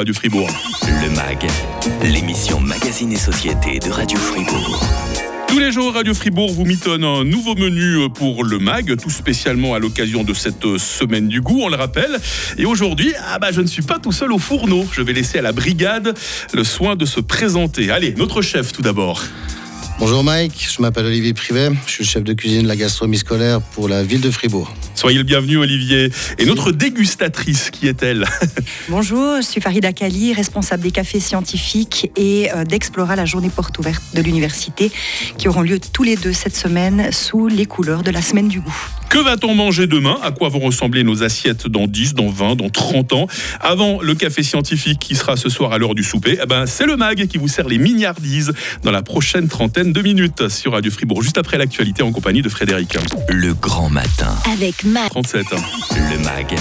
Radio 0.00 0.14
Fribourg. 0.14 0.48
Le 1.02 1.10
MAG, 1.14 1.46
l'émission 2.02 2.58
Magazine 2.58 3.12
et 3.12 3.18
Société 3.18 3.78
de 3.80 3.90
Radio 3.90 4.18
Fribourg. 4.18 4.82
Tous 5.46 5.58
les 5.58 5.70
jours, 5.72 5.92
Radio 5.92 6.14
Fribourg 6.14 6.50
vous 6.54 6.64
mitonne 6.64 7.04
un 7.04 7.22
nouveau 7.22 7.54
menu 7.54 8.08
pour 8.14 8.42
le 8.42 8.58
MAG, 8.58 8.96
tout 8.96 9.10
spécialement 9.10 9.74
à 9.74 9.78
l'occasion 9.78 10.24
de 10.24 10.32
cette 10.32 10.78
semaine 10.78 11.28
du 11.28 11.42
goût, 11.42 11.60
on 11.64 11.68
le 11.68 11.76
rappelle. 11.76 12.18
Et 12.56 12.64
aujourd'hui, 12.64 13.12
ah 13.30 13.38
bah, 13.38 13.52
je 13.52 13.60
ne 13.60 13.66
suis 13.66 13.82
pas 13.82 13.98
tout 13.98 14.10
seul 14.10 14.32
au 14.32 14.38
fourneau. 14.38 14.86
Je 14.90 15.02
vais 15.02 15.12
laisser 15.12 15.40
à 15.40 15.42
la 15.42 15.52
brigade 15.52 16.16
le 16.54 16.64
soin 16.64 16.96
de 16.96 17.04
se 17.04 17.20
présenter. 17.20 17.90
Allez, 17.90 18.14
notre 18.16 18.40
chef 18.40 18.72
tout 18.72 18.80
d'abord. 18.80 19.22
Bonjour 20.00 20.24
Mike, 20.24 20.66
je 20.74 20.80
m'appelle 20.80 21.04
Olivier 21.04 21.34
Privet, 21.34 21.68
je 21.86 21.92
suis 21.92 22.06
chef 22.06 22.24
de 22.24 22.32
cuisine 22.32 22.62
de 22.62 22.68
la 22.68 22.76
gastronomie 22.76 23.18
scolaire 23.18 23.60
pour 23.60 23.86
la 23.86 24.02
ville 24.02 24.22
de 24.22 24.30
Fribourg. 24.30 24.72
Soyez 24.94 25.18
le 25.18 25.24
bienvenu 25.24 25.58
Olivier. 25.58 26.10
Et 26.38 26.46
notre 26.46 26.72
dégustatrice, 26.72 27.70
qui 27.70 27.86
est-elle 27.86 28.24
Bonjour, 28.88 29.36
je 29.36 29.46
suis 29.46 29.60
Farida 29.60 29.92
Kali, 29.92 30.32
responsable 30.32 30.82
des 30.82 30.90
cafés 30.90 31.20
scientifiques 31.20 32.10
et 32.16 32.50
euh, 32.52 32.64
d'Explora, 32.64 33.14
la 33.14 33.26
journée 33.26 33.50
porte 33.50 33.78
ouverte 33.78 34.02
de 34.14 34.22
l'université, 34.22 34.90
qui 35.36 35.48
auront 35.48 35.62
lieu 35.62 35.78
tous 35.78 36.02
les 36.02 36.16
deux 36.16 36.32
cette 36.32 36.56
semaine 36.56 37.12
sous 37.12 37.48
les 37.48 37.66
couleurs 37.66 38.02
de 38.02 38.10
la 38.10 38.22
semaine 38.22 38.48
du 38.48 38.60
goût. 38.60 38.76
Que 39.10 39.18
va-t-on 39.18 39.54
manger 39.54 39.86
demain? 39.86 40.18
À 40.22 40.30
quoi 40.30 40.50
vont 40.50 40.60
ressembler 40.60 41.02
nos 41.02 41.24
assiettes 41.24 41.66
dans 41.66 41.88
10, 41.88 42.14
dans 42.14 42.28
20, 42.28 42.54
dans 42.54 42.70
30 42.70 43.12
ans? 43.12 43.26
Avant 43.60 44.00
le 44.00 44.14
café 44.14 44.44
scientifique 44.44 45.00
qui 45.00 45.16
sera 45.16 45.36
ce 45.36 45.48
soir 45.48 45.72
à 45.72 45.78
l'heure 45.78 45.96
du 45.96 46.04
souper, 46.04 46.38
eh 46.40 46.46
ben, 46.46 46.64
c'est 46.66 46.86
le 46.86 46.96
MAG 46.96 47.26
qui 47.26 47.36
vous 47.36 47.48
sert 47.48 47.66
les 47.66 47.78
mignardises 47.78 48.52
dans 48.84 48.92
la 48.92 49.02
prochaine 49.02 49.48
trentaine 49.48 49.89
de 49.92 50.02
minutes 50.02 50.48
sur 50.48 50.72
Radio 50.72 50.90
Fribourg, 50.90 51.22
juste 51.22 51.38
après 51.38 51.58
l'actualité 51.58 52.02
en 52.02 52.12
compagnie 52.12 52.42
de 52.42 52.48
Frédéric. 52.48 52.96
Le 53.28 53.54
grand 53.54 53.88
matin. 53.88 54.34
Avec 54.52 54.84
MAG. 54.84 55.10
37. 55.10 55.46
Le 56.10 56.18
MAG, 56.18 56.54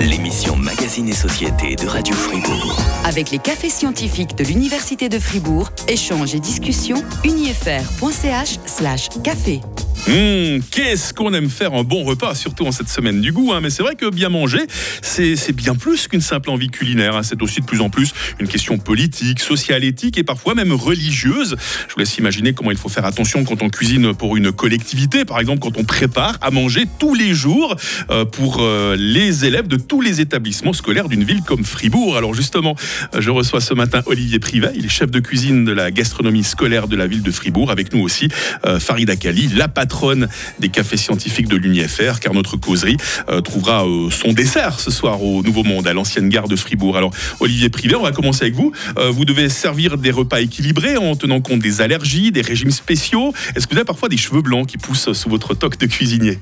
l'émission 0.00 0.56
Magazine 0.56 1.08
et 1.08 1.14
Société 1.14 1.76
de 1.76 1.86
Radio 1.86 2.14
Fribourg. 2.14 2.78
Avec 3.04 3.30
les 3.30 3.38
cafés 3.38 3.70
scientifiques 3.70 4.36
de 4.36 4.44
l'Université 4.44 5.08
de 5.08 5.18
Fribourg, 5.18 5.70
échanges 5.88 6.34
et 6.34 6.40
discussions, 6.40 7.02
unifr.ch 7.24 8.58
slash 8.66 9.08
café. 9.22 9.60
Hum, 10.06 10.60
Qu'est-ce 10.70 11.12
qu'on 11.12 11.34
aime 11.34 11.50
faire 11.50 11.74
un 11.74 11.82
bon 11.82 12.04
repas, 12.04 12.34
surtout 12.34 12.66
en 12.66 12.72
cette 12.72 12.88
semaine 12.88 13.20
du 13.20 13.32
goût. 13.32 13.52
Hein. 13.52 13.60
Mais 13.60 13.70
c'est 13.70 13.82
vrai 13.82 13.94
que 13.94 14.08
bien 14.10 14.28
manger, 14.28 14.60
c'est 15.02 15.52
bien 15.52 15.74
plus 15.74 16.08
qu'une 16.08 16.20
simple 16.20 16.50
envie 16.50 16.68
culinaire. 16.68 17.16
Hein. 17.16 17.22
C'est 17.22 17.42
aussi 17.42 17.60
de 17.60 17.66
plus 17.66 17.80
en 17.80 17.90
plus 17.90 18.12
une 18.38 18.48
question 18.48 18.78
politique, 18.78 19.40
sociale, 19.40 19.84
éthique 19.84 20.16
et 20.16 20.24
parfois 20.24 20.54
même 20.54 20.72
religieuse. 20.72 21.56
Je 21.88 21.94
vous 21.94 21.98
laisse 21.98 22.16
imaginer 22.18 22.52
comment 22.54 22.70
il 22.70 22.76
faut 22.76 22.88
faire 22.88 23.04
attention 23.04 23.44
quand 23.44 23.62
on 23.62 23.68
cuisine 23.68 24.14
pour 24.14 24.36
une 24.36 24.52
collectivité, 24.52 25.24
par 25.24 25.40
exemple 25.40 25.60
quand 25.60 25.76
on 25.76 25.84
prépare 25.84 26.38
à 26.40 26.50
manger 26.50 26.84
tous 26.98 27.14
les 27.14 27.34
jours 27.34 27.76
euh, 28.10 28.24
pour 28.24 28.58
euh, 28.60 28.96
les 28.96 29.44
élèves 29.44 29.68
de 29.68 29.76
tous 29.76 30.00
les 30.00 30.20
établissements 30.20 30.72
scolaires 30.72 31.08
d'une 31.08 31.24
ville 31.24 31.42
comme 31.42 31.64
Fribourg. 31.64 32.16
Alors 32.16 32.34
justement, 32.34 32.76
euh, 33.14 33.20
je 33.20 33.30
reçois 33.30 33.60
ce 33.60 33.74
matin 33.74 34.02
Olivier 34.06 34.38
Privet, 34.38 34.72
il 34.74 34.86
est 34.86 34.90
chef 34.90 35.10
de 35.10 35.20
cuisine 35.20 35.64
de 35.64 35.72
la 35.72 35.90
gastronomie 35.90 36.44
scolaire 36.44 36.88
de 36.88 36.96
la 36.96 37.06
ville 37.06 37.22
de 37.22 37.30
Fribourg. 37.30 37.70
Avec 37.70 37.92
nous 37.92 38.00
aussi 38.00 38.28
euh, 38.64 38.80
Farida 38.80 39.16
Kali, 39.16 39.48
la 39.48 39.68
patronne 39.88 40.28
des 40.58 40.68
cafés 40.68 40.98
scientifiques 40.98 41.48
de 41.48 41.56
l'UNIFR, 41.56 42.20
car 42.20 42.34
notre 42.34 42.58
causerie 42.58 42.98
euh, 43.30 43.40
trouvera 43.40 43.86
euh, 43.86 44.10
son 44.10 44.34
dessert 44.34 44.80
ce 44.80 44.90
soir 44.90 45.22
au 45.22 45.42
Nouveau 45.42 45.64
Monde, 45.64 45.86
à 45.88 45.94
l'ancienne 45.94 46.28
gare 46.28 46.46
de 46.46 46.56
Fribourg. 46.56 46.98
Alors, 46.98 47.10
Olivier 47.40 47.70
Privé, 47.70 47.94
on 47.94 48.02
va 48.02 48.12
commencer 48.12 48.42
avec 48.42 48.54
vous. 48.54 48.70
Euh, 48.98 49.10
vous 49.10 49.24
devez 49.24 49.48
servir 49.48 49.96
des 49.96 50.10
repas 50.10 50.40
équilibrés 50.40 50.98
en 50.98 51.16
tenant 51.16 51.40
compte 51.40 51.60
des 51.60 51.80
allergies, 51.80 52.32
des 52.32 52.42
régimes 52.42 52.70
spéciaux. 52.70 53.32
Est-ce 53.56 53.66
que 53.66 53.72
vous 53.72 53.78
avez 53.78 53.86
parfois 53.86 54.10
des 54.10 54.18
cheveux 54.18 54.42
blancs 54.42 54.66
qui 54.66 54.76
poussent 54.76 55.12
sous 55.14 55.30
votre 55.30 55.54
toque 55.54 55.78
de 55.78 55.86
cuisinier? 55.86 56.38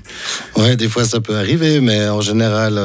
Ouais, 0.57 0.75
des 0.75 0.89
fois 0.89 1.05
ça 1.05 1.21
peut 1.21 1.37
arriver, 1.37 1.81
mais 1.81 2.09
en 2.09 2.21
général, 2.21 2.81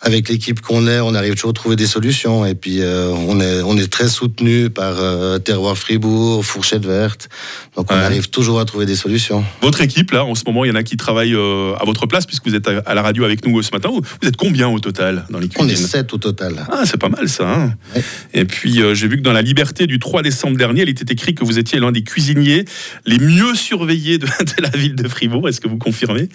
avec 0.00 0.28
l'équipe 0.28 0.60
qu'on 0.60 0.86
est, 0.86 1.00
on 1.00 1.14
arrive 1.14 1.34
toujours 1.34 1.50
à 1.50 1.54
trouver 1.54 1.74
des 1.76 1.86
solutions. 1.88 2.46
Et 2.46 2.54
puis 2.54 2.80
euh, 2.82 3.10
on, 3.10 3.40
est, 3.40 3.62
on 3.62 3.76
est 3.76 3.90
très 3.92 4.08
soutenu 4.08 4.70
par 4.70 4.94
euh, 4.98 5.38
Terroir 5.38 5.76
Fribourg, 5.76 6.44
Fourchette 6.44 6.86
Verte. 6.86 7.28
Donc 7.76 7.90
on 7.90 7.94
Ouais. 7.94 8.00
arrive 8.04 8.30
toujours 8.30 8.60
à 8.60 8.64
trouver 8.64 8.86
des 8.86 8.94
solutions. 8.94 9.44
Votre 9.60 9.80
équipe, 9.80 10.12
là, 10.12 10.24
en 10.24 10.34
ce 10.36 10.44
moment, 10.46 10.64
il 10.64 10.68
y 10.68 10.70
en 10.70 10.76
a 10.76 10.82
qui 10.84 10.96
travaillent 10.96 11.34
euh, 11.34 11.74
à 11.80 11.84
votre 11.84 12.06
place, 12.06 12.26
puisque 12.26 12.46
vous 12.46 12.54
êtes 12.54 12.68
à, 12.68 12.78
à 12.86 12.94
la 12.94 13.02
radio 13.02 13.24
avec 13.24 13.44
nous 13.44 13.60
ce 13.62 13.70
matin. 13.72 13.90
Vous 13.92 14.28
êtes 14.28 14.36
combien 14.36 14.68
au 14.68 14.78
total 14.78 15.24
dans 15.30 15.38
les 15.40 15.48
On 15.58 15.68
est 15.68 15.74
sept 15.76 16.12
au 16.14 16.18
total. 16.18 16.64
Ah, 16.70 16.82
c'est 16.84 16.96
pas 16.98 17.08
mal 17.08 17.28
ça. 17.28 17.48
hein. 17.48 17.74
Ouais. 17.96 18.02
Et 18.34 18.44
puis, 18.44 18.80
euh, 18.80 18.94
j'ai 18.94 19.08
vu 19.08 19.16
que 19.16 19.22
dans 19.22 19.32
la 19.32 19.42
Liberté 19.42 19.86
du 19.88 19.98
3 19.98 20.22
décembre 20.22 20.56
dernier, 20.56 20.82
il 20.82 20.88
était 20.88 21.12
écrit 21.12 21.34
que 21.34 21.44
vous 21.44 21.58
étiez 21.58 21.80
l'un 21.80 21.90
des 21.92 22.02
cuisiniers 22.04 22.64
les 23.04 23.18
mieux 23.18 23.54
surveillés 23.54 24.18
de, 24.18 24.26
de 24.40 24.62
la 24.62 24.70
ville 24.70 24.94
de 24.94 25.08
Fribourg. 25.08 25.48
Est-ce 25.48 25.60
que 25.60 25.68
vous 25.68 25.78
confirmez? 25.78 26.28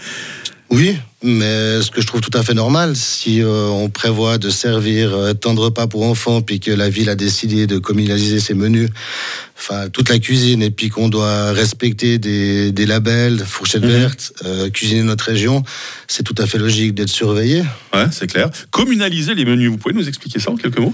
Oui, 0.69 0.97
mais 1.21 1.81
ce 1.83 1.91
que 1.91 2.01
je 2.01 2.07
trouve 2.07 2.21
tout 2.21 2.35
à 2.35 2.41
fait 2.41 2.55
normal, 2.55 2.95
si 2.95 3.41
euh, 3.43 3.67
on 3.67 3.89
prévoit 3.89 4.39
de 4.39 4.49
servir 4.49 5.13
euh, 5.13 5.33
tant 5.33 5.53
de 5.53 5.59
repas 5.59 5.85
pour 5.85 6.03
enfants, 6.03 6.41
puis 6.41 6.59
que 6.59 6.71
la 6.71 6.89
ville 6.89 7.09
a 7.09 7.15
décidé 7.15 7.67
de 7.67 7.77
communaliser 7.77 8.39
ses 8.39 8.55
menus, 8.55 8.89
enfin 9.55 9.89
toute 9.89 10.09
la 10.09 10.17
cuisine, 10.17 10.63
et 10.63 10.71
puis 10.71 10.89
qu'on 10.89 11.09
doit 11.09 11.51
respecter 11.51 12.17
des, 12.17 12.71
des 12.71 12.85
labels, 12.87 13.43
fourchette 13.45 13.83
Mhm. 13.83 13.89
verte, 13.89 14.33
euh, 14.45 14.69
cuisiner 14.71 15.03
notre 15.03 15.25
région, 15.25 15.61
c'est 16.07 16.23
tout 16.23 16.35
à 16.39 16.47
fait 16.47 16.57
logique 16.57 16.95
d'être 16.95 17.09
surveillé. 17.09 17.63
Ouais, 17.93 18.07
c'est 18.11 18.27
clair. 18.27 18.49
Communaliser 18.71 19.35
les 19.35 19.45
menus, 19.45 19.69
vous 19.69 19.77
pouvez 19.77 19.93
nous 19.93 20.07
expliquer 20.07 20.39
ça 20.39 20.49
en 20.49 20.55
quelques 20.55 20.79
mots? 20.79 20.93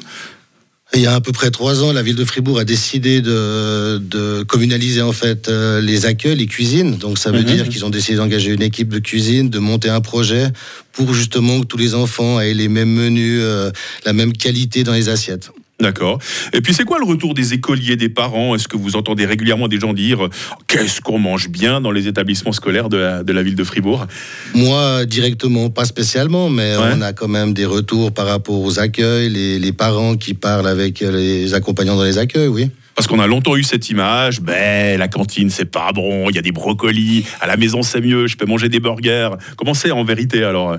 Il 0.95 1.01
y 1.01 1.05
a 1.05 1.13
à 1.13 1.21
peu 1.21 1.31
près 1.31 1.51
trois 1.51 1.83
ans, 1.83 1.91
la 1.93 2.01
ville 2.01 2.15
de 2.15 2.25
Fribourg 2.25 2.57
a 2.57 2.63
décidé 2.65 3.21
de, 3.21 3.99
de 3.99 4.41
communaliser 4.43 5.03
en 5.03 5.11
fait 5.11 5.47
euh, 5.47 5.81
les 5.81 6.07
accueils, 6.07 6.35
les 6.35 6.47
cuisines. 6.47 6.97
Donc 6.97 7.19
ça 7.19 7.29
veut 7.31 7.41
Mhm. 7.41 7.45
dire 7.45 7.69
qu'ils 7.69 7.85
ont 7.85 7.91
décidé 7.91 8.17
d'engager 8.17 8.51
une 8.51 8.63
équipe 8.63 8.89
de 8.89 8.97
cuisine, 8.97 9.51
de 9.51 9.59
monter 9.59 9.89
un 9.89 10.01
projet 10.01 10.47
pour 10.91 11.13
justement 11.13 11.61
que 11.61 11.65
tous 11.67 11.77
les 11.77 11.93
enfants 11.93 12.39
aient 12.39 12.55
les 12.55 12.69
mêmes 12.69 12.89
menus, 12.91 13.39
euh, 13.39 13.71
la 14.05 14.13
même 14.13 14.33
qualité 14.33 14.83
dans 14.83 14.93
les 14.93 15.09
assiettes. 15.09 15.51
D'accord. 15.79 16.19
Et 16.51 16.59
puis, 16.59 16.73
c'est 16.73 16.83
quoi 16.83 16.99
le 16.99 17.05
retour 17.05 17.33
des 17.33 17.53
écoliers, 17.53 17.95
des 17.95 18.09
parents? 18.09 18.53
Est-ce 18.53 18.67
que 18.67 18.75
vous 18.75 18.97
entendez 18.97 19.25
régulièrement 19.25 19.69
des 19.69 19.79
gens 19.79 19.93
dire 19.93 20.25
euh, 20.25 20.29
qu'est-ce 20.67 20.99
qu'on 20.99 21.19
mange 21.19 21.47
bien 21.47 21.79
dans 21.79 21.91
les 21.91 22.07
établissements 22.07 22.51
scolaires 22.51 22.89
de 22.89 22.97
la, 22.97 23.23
de 23.23 23.31
la 23.31 23.41
ville 23.43 23.55
de 23.55 23.63
Fribourg? 23.63 24.05
Moi, 24.53 25.05
directement, 25.05 25.69
pas 25.69 25.85
spécialement, 25.85 26.49
mais 26.49 26.75
Ouais. 26.75 26.91
on 26.97 27.01
a 27.01 27.13
quand 27.13 27.29
même 27.29 27.53
des 27.53 27.65
retours 27.65 28.11
par 28.11 28.25
rapport 28.27 28.59
aux 28.61 28.77
accueils, 28.79 29.29
les, 29.29 29.57
les 29.57 29.71
parents 29.71 30.17
qui 30.17 30.33
parlent 30.33 30.67
avec 30.67 30.99
les 30.99 31.53
accompagnants 31.53 31.95
dans 31.95 32.03
les 32.03 32.17
accueils, 32.17 32.47
oui. 32.47 32.69
Parce 32.95 33.07
qu'on 33.07 33.19
a 33.19 33.27
longtemps 33.27 33.55
eu 33.55 33.63
cette 33.63 33.89
image, 33.89 34.41
ben 34.41 34.99
la 34.99 35.07
cantine 35.07 35.49
c'est 35.49 35.63
pas 35.71 35.93
bon, 35.93 36.29
il 36.29 36.35
y 36.35 36.39
a 36.39 36.41
des 36.41 36.51
brocolis, 36.51 37.23
à 37.39 37.47
la 37.47 37.55
maison 37.55 37.81
c'est 37.81 38.01
mieux, 38.01 38.27
je 38.27 38.35
peux 38.35 38.45
manger 38.45 38.67
des 38.67 38.81
burgers. 38.81 39.29
Comment 39.55 39.73
c'est 39.73 39.91
en 39.91 40.03
vérité 40.03 40.43
alors? 40.43 40.75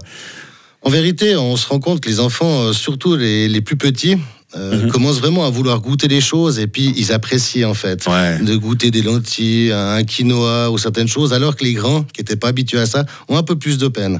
En 0.82 0.90
vérité, 0.90 1.36
on 1.36 1.56
se 1.56 1.66
rend 1.66 1.80
compte 1.80 2.00
que 2.00 2.08
les 2.10 2.20
enfants, 2.20 2.64
euh, 2.68 2.72
surtout 2.74 3.16
les, 3.16 3.48
les 3.48 3.60
plus 3.62 3.76
petits, 3.76 4.16
euh, 4.56 4.82
Mhm. 4.84 4.90
commencent 4.90 5.18
vraiment 5.20 5.44
à 5.46 5.50
vouloir 5.50 5.80
goûter 5.80 6.08
des 6.08 6.20
choses 6.20 6.58
et 6.58 6.66
puis 6.66 6.92
ils 6.96 7.12
apprécient 7.12 7.68
en 7.70 7.74
fait. 7.74 8.06
Ouais. 8.06 8.38
De 8.38 8.56
goûter 8.56 8.90
des 8.90 9.02
lentilles, 9.02 9.70
un 9.72 10.02
quinoa 10.04 10.70
ou 10.70 10.78
certaines 10.78 11.06
choses, 11.08 11.32
alors 11.32 11.54
que 11.56 11.64
les 11.64 11.72
grands, 11.74 12.02
qui 12.02 12.20
n'étaient 12.20 12.36
pas 12.36 12.48
habitués 12.48 12.78
à 12.80 12.86
ça, 12.86 13.04
ont 13.28 13.36
un 13.36 13.42
peu 13.42 13.56
plus 13.56 13.78
de 13.78 13.88
peine. 13.88 14.18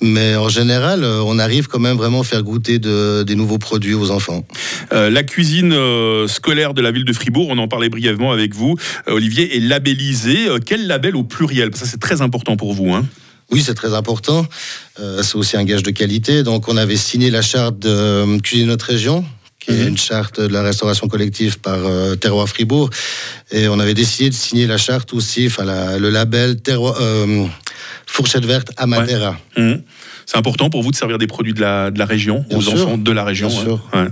Mais 0.00 0.36
en 0.36 0.48
général, 0.48 1.04
euh, 1.04 1.22
on 1.24 1.38
arrive 1.38 1.68
quand 1.68 1.78
même 1.78 1.96
vraiment 1.96 2.20
à 2.20 2.24
faire 2.24 2.42
goûter 2.42 2.78
de- 2.78 3.22
des 3.26 3.34
nouveaux 3.34 3.58
produits 3.58 3.94
aux 3.94 4.10
enfants. 4.10 4.44
Euh, 4.92 5.08
la 5.10 5.22
cuisine 5.22 5.72
euh, 5.72 6.28
scolaire 6.28 6.74
de 6.74 6.82
la 6.82 6.90
ville 6.90 7.04
de 7.04 7.12
Fribourg, 7.12 7.48
on 7.50 7.58
en 7.58 7.68
parlait 7.68 7.88
brièvement 7.88 8.32
avec 8.32 8.54
vous, 8.54 8.76
Olivier, 9.06 9.56
est 9.56 9.60
labellisée. 9.60 10.48
Quel 10.66 10.86
label 10.86 11.16
au 11.16 11.22
pluriel? 11.24 11.70
Ça 11.74 11.86
c'est 11.86 12.00
très 12.00 12.20
important 12.20 12.56
pour 12.56 12.74
vous. 12.74 12.92
Hein 12.92 13.06
Oui, 13.50 13.62
c'est 13.64 13.74
très 13.74 13.92
important. 13.94 14.46
Euh, 15.00 15.22
c'est 15.22 15.36
aussi 15.36 15.56
un 15.56 15.64
gage 15.64 15.82
de 15.82 15.90
qualité. 15.90 16.42
Donc, 16.42 16.68
on 16.68 16.76
avait 16.76 16.96
signé 16.96 17.30
la 17.30 17.42
charte 17.42 17.78
de 17.78 17.88
euh, 17.90 18.38
Cuisine 18.38 18.68
Notre 18.68 18.86
Région, 18.86 19.24
qui 19.64 19.70
est 19.72 19.82
Mhm. 19.82 19.88
une 19.88 19.96
charte 19.98 20.40
de 20.40 20.52
la 20.52 20.62
restauration 20.62 21.08
collective 21.08 21.58
par 21.60 21.78
euh, 21.84 22.14
Terroir 22.16 22.48
Fribourg. 22.48 22.90
Et 23.50 23.68
on 23.68 23.78
avait 23.78 23.94
décidé 23.94 24.30
de 24.30 24.34
signer 24.34 24.66
la 24.66 24.78
charte 24.78 25.14
aussi, 25.14 25.46
enfin, 25.46 25.64
la- 25.64 25.98
le 25.98 26.10
label 26.10 26.60
Terroir, 26.60 26.96
euh, 27.00 27.44
Fourchette 28.06 28.44
Verte 28.44 28.72
Amatera. 28.76 29.36
Mhm. 29.56 29.82
C'est 30.26 30.36
important 30.38 30.70
pour 30.70 30.82
vous 30.82 30.90
de 30.92 30.96
servir 30.96 31.18
des 31.18 31.26
produits 31.26 31.52
de 31.52 31.60
la, 31.60 31.90
de 31.90 31.98
la 31.98 32.06
région, 32.06 32.44
Bien 32.48 32.58
aux 32.58 32.62
sûr. 32.62 32.74
enfants 32.74 32.96
de 32.98 33.12
la 33.12 33.24
région. 33.24 33.48
Bien 33.48 33.58
hein. 33.58 33.62
sûr. 33.64 33.80
Ouais. 33.92 34.06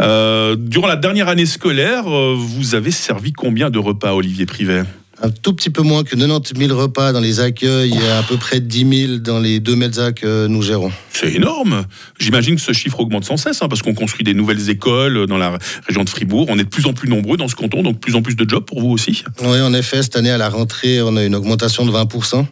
Euh, 0.00 0.56
durant 0.58 0.86
la 0.88 0.96
dernière 0.96 1.28
année 1.28 1.46
scolaire, 1.46 2.04
vous 2.08 2.74
avez 2.74 2.90
servi 2.90 3.32
combien 3.32 3.70
de 3.70 3.78
repas, 3.78 4.12
Olivier 4.14 4.46
Privet? 4.46 4.84
Un 5.22 5.30
tout 5.30 5.52
petit 5.52 5.68
peu 5.70 5.82
moins 5.82 6.02
que 6.02 6.16
90 6.16 6.58
000 6.68 6.78
repas 6.80 7.12
dans 7.12 7.20
les 7.20 7.40
accueils 7.40 7.92
et 7.92 8.08
à 8.10 8.22
peu 8.22 8.36
près 8.38 8.60
10 8.60 9.06
000 9.06 9.18
dans 9.18 9.38
les 9.38 9.60
deux 9.60 9.76
mezzas 9.76 10.12
que 10.12 10.46
nous 10.46 10.62
gérons. 10.62 10.90
C'est 11.12 11.34
énorme. 11.34 11.84
J'imagine 12.18 12.54
que 12.56 12.60
ce 12.62 12.72
chiffre 12.72 13.00
augmente 13.00 13.24
sans 13.26 13.36
cesse, 13.36 13.60
hein, 13.62 13.68
parce 13.68 13.82
qu'on 13.82 13.92
construit 13.94 14.24
des 14.24 14.32
nouvelles 14.34 14.70
écoles 14.70 15.26
dans 15.26 15.36
la 15.36 15.58
région 15.86 16.04
de 16.04 16.08
Fribourg. 16.08 16.46
On 16.48 16.58
est 16.58 16.64
de 16.64 16.68
plus 16.70 16.86
en 16.86 16.94
plus 16.94 17.08
nombreux 17.08 17.36
dans 17.36 17.48
ce 17.48 17.54
canton, 17.54 17.82
donc 17.82 18.00
plus 18.00 18.14
en 18.14 18.22
plus 18.22 18.34
de 18.34 18.48
jobs 18.48 18.64
pour 18.64 18.80
vous 18.80 18.90
aussi. 18.90 19.22
Oui, 19.42 19.60
en 19.60 19.74
effet, 19.74 20.02
cette 20.02 20.16
année, 20.16 20.30
à 20.30 20.38
la 20.38 20.48
rentrée, 20.48 21.02
on 21.02 21.16
a 21.16 21.24
une 21.24 21.34
augmentation 21.34 21.84
de 21.84 21.90
20% 21.92 22.46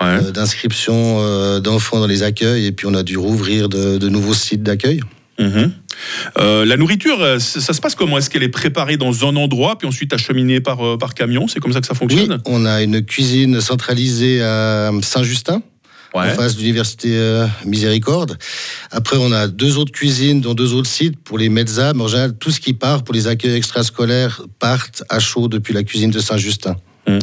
Ouais. 0.00 0.06
euh, 0.08 0.30
d'inscription 0.32 1.18
euh, 1.20 1.60
d'enfants 1.60 2.00
dans 2.00 2.06
les 2.06 2.22
accueils 2.22 2.66
et 2.66 2.72
puis 2.72 2.86
on 2.86 2.94
a 2.94 3.02
dû 3.02 3.16
rouvrir 3.18 3.68
de, 3.68 3.98
de 3.98 4.08
nouveaux 4.08 4.34
sites 4.34 4.62
d'accueil. 4.62 5.00
Mhm. 5.38 5.72
Euh, 6.38 6.64
la 6.64 6.76
nourriture, 6.76 7.20
euh, 7.20 7.38
ça 7.38 7.72
se 7.72 7.80
passe 7.80 7.94
comment? 7.94 8.18
Est-ce 8.18 8.30
qu'elle 8.30 8.42
est 8.42 8.48
préparée 8.48 8.96
dans 8.96 9.26
un 9.26 9.36
endroit, 9.36 9.76
puis 9.78 9.86
ensuite 9.88 10.12
acheminée 10.12 10.60
par, 10.60 10.84
euh, 10.86 10.96
par 10.98 11.14
camion? 11.14 11.48
C'est 11.48 11.60
comme 11.60 11.72
ça 11.72 11.80
que 11.80 11.86
ça 11.86 11.94
Oui, 11.94 11.98
fonctionne? 11.98 12.40
on 12.46 12.64
a 12.64 12.82
une 12.82 13.04
cuisine 13.04 13.60
centralisée 13.60 14.42
à 14.42 14.90
Saint-Justin, 15.02 15.62
en 16.14 16.28
face 16.28 16.56
de 16.56 16.60
l'université 16.60 17.10
euh, 17.12 17.46
Miséricorde. 17.64 18.36
Après, 18.90 19.16
on 19.18 19.32
a 19.32 19.46
deux 19.48 19.78
autres 19.78 19.92
cuisines, 19.92 20.40
dont 20.40 20.54
deux 20.54 20.74
autres 20.74 20.90
sites 20.90 21.18
pour 21.22 21.38
les 21.38 21.48
mezzas. 21.48 21.94
Mais 21.94 22.02
en 22.02 22.08
général, 22.08 22.36
tout 22.36 22.50
ce 22.50 22.60
qui 22.60 22.74
part 22.74 23.02
pour 23.02 23.14
les 23.14 23.28
accueils 23.28 23.54
extrascolaires 23.56 24.42
partent 24.58 25.04
à 25.08 25.18
chaud 25.20 25.48
depuis 25.48 25.72
la 25.72 25.82
cuisine 25.82 26.10
de 26.10 26.18
Saint-Justin. 26.20 26.76
Hum. 27.06 27.18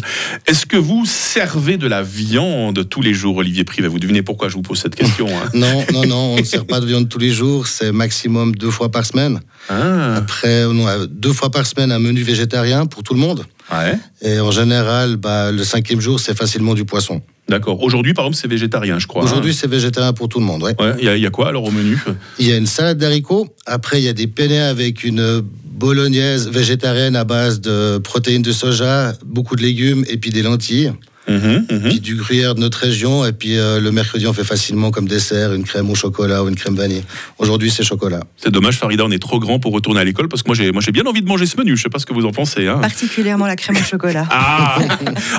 Est-ce 0.46 0.66
que 0.66 0.76
vous 0.76 1.06
servez 1.06 1.78
de 1.78 1.88
la 1.88 2.02
viande 2.04 2.88
tous 2.90 3.02
les 3.02 3.14
jours, 3.14 3.38
Olivier 3.38 3.64
Privé 3.64 3.88
Vous 3.88 4.00
devinez 4.00 4.22
pourquoi 4.22 4.50
je 4.50 4.56
vous 4.56 4.62
pose 4.62 4.80
cette 4.80 4.96
question 4.96 5.28
hein? 5.28 5.50
Non, 5.54 5.86
non, 5.94 6.06
non, 6.06 6.34
on 6.34 6.38
ne 6.38 6.44
sert 6.44 6.66
pas 6.66 6.82
de 6.82 6.86
viande 6.86 7.08
tous 7.08 7.20
les 7.20 7.32
jours, 7.32 7.68
c'est 7.68 7.92
maximum 7.94 8.56
deux 8.56 8.72
fois 8.72 8.92
par 8.92 9.06
semaine. 9.06 9.40
Ah. 9.70 10.16
Après, 10.16 10.66
on 10.66 10.86
a 10.86 11.06
deux 11.08 11.32
fois 11.32 11.50
par 11.50 11.66
semaine 11.66 11.92
un 11.92 12.00
menu 12.00 12.24
végétarien 12.24 12.88
pour 12.88 13.04
tout 13.04 13.14
le 13.14 13.22
monde. 13.22 13.46
Ouais. 13.72 13.98
Et 14.22 14.40
en 14.40 14.52
général, 14.52 15.16
bah, 15.16 15.52
le 15.52 15.64
cinquième 15.64 16.02
jour, 16.02 16.20
c'est 16.20 16.38
facilement 16.38 16.74
du 16.74 16.86
poisson. 16.86 17.22
D'accord. 17.50 17.82
Aujourd'hui, 17.84 18.14
par 18.14 18.26
exemple, 18.26 18.38
c'est 18.42 18.48
végétarien, 18.48 19.00
je 19.00 19.08
crois. 19.08 19.24
Aujourd'hui, 19.24 19.54
c'est 19.54 19.68
végétarien 19.68 20.14
pour 20.14 20.30
tout 20.30 20.40
le 20.40 20.46
monde. 20.46 20.64
Ouais. 20.64 20.76
hein. 20.80 20.92
Ouais, 20.92 20.96
Il 21.00 21.06
y, 21.06 21.10
a- 21.10 21.16
il 21.18 21.22
y 21.24 21.26
a 21.26 21.32
quoi 21.32 21.48
alors 21.50 21.64
au 21.66 21.72
menu? 21.72 21.98
Il 22.40 22.48
y 22.48 22.52
a 22.54 22.58
une 22.58 22.68
salade 22.68 22.98
d'haricots. 22.98 23.48
Après, 23.66 24.00
il 24.02 24.06
y 24.06 24.08
a 24.08 24.14
des 24.14 24.28
penne 24.28 24.52
avec 24.52 25.04
une 25.04 25.42
bolognaise 25.80 26.48
végétarienne 26.50 27.16
à 27.16 27.24
base 27.24 27.62
de 27.62 27.98
protéines 28.00 28.42
de 28.42 28.52
soja, 28.52 29.14
beaucoup 29.26 29.56
de 29.56 29.62
légumes 29.62 30.04
et 30.10 30.18
puis 30.18 30.30
des 30.30 30.42
lentilles. 30.44 30.92
Mhm, 31.30 31.66
mhm. 31.70 31.82
Puis 31.90 32.00
du 32.00 32.16
gruyère 32.16 32.56
de 32.56 32.60
notre 32.60 32.80
région. 32.80 33.26
Et 33.26 33.32
puis 33.32 33.58
euh, 33.58 33.80
le 33.80 33.92
mercredi, 33.92 34.28
on 34.28 34.34
fait 34.34 34.44
facilement 34.44 34.92
comme 34.92 35.08
dessert 35.08 35.54
une 35.54 35.64
crème 35.64 35.90
au 35.90 35.96
chocolat 35.96 36.44
ou 36.44 36.50
une 36.50 36.56
crème 36.56 36.76
vanille. 36.76 37.04
Aujourd'hui, 37.38 37.70
c'est 37.72 37.84
chocolat. 37.84 38.22
C'est 38.38 38.52
dommage, 38.52 38.78
Farida, 38.78 39.06
on 39.06 39.12
est 39.12 39.20
trop 39.22 39.40
grand 39.40 39.60
pour 39.60 39.72
retourner 39.74 40.00
à 40.00 40.04
l'école 40.04 40.28
parce 40.28 40.44
que 40.44 40.48
moi 40.50 40.56
j'ai 40.56 40.72
moi 40.72 40.82
j'ai 40.82 40.92
bien 40.92 41.06
envie 41.06 41.22
de 41.22 41.28
manger 41.28 41.46
ce 41.46 41.56
menu. 41.58 41.78
Je 41.78 41.84
sais 41.84 41.90
pas 41.90 42.00
ce 42.00 42.06
que 42.06 42.14
vous 42.14 42.26
en 42.26 42.32
pensez. 42.32 42.68
Hein. 42.68 42.80
Particulièrement 42.80 43.48
la 43.48 43.56
crème 43.56 43.78
au 43.78 43.84
chocolat. 43.84 44.28
Ah, 44.42 44.80